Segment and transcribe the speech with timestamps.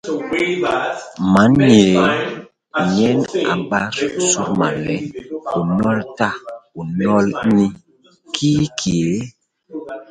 [1.33, 1.93] Man nyéé
[2.95, 3.19] nyen
[3.51, 3.93] a bat
[4.27, 4.95] sudman le,
[5.57, 6.29] u nnol ta
[6.79, 7.67] u nnol ini,
[8.35, 8.97] kii ki?